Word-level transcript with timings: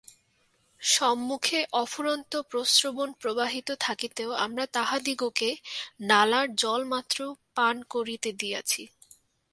সম্মুখে 0.81 1.59
অফুরন্ত 1.73 2.31
প্রস্রবণ 2.51 3.09
প্রবাহিত 3.21 3.69
থাকিতেও 3.81 4.31
আমরা 4.45 4.65
তাহাদিগকে 4.73 5.49
নালার 6.03 6.47
জলমাত্র 6.55 7.17
পান 7.55 7.75
করিতে 7.89 8.29
দিয়াছি। 8.39 8.83